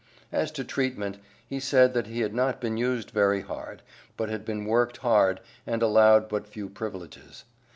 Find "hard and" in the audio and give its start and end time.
4.97-5.83